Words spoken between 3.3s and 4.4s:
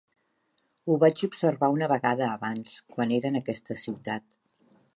en aquesta ciutat.